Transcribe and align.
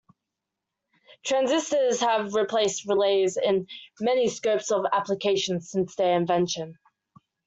Transistors 1.23 1.99
have 1.99 2.33
replaced 2.33 2.85
relays 2.87 3.37
in 3.37 3.67
many 3.99 4.29
scopes 4.29 4.71
of 4.71 4.83
application 4.91 5.61
since 5.61 5.95
their 5.95 6.17
invention. 6.17 6.79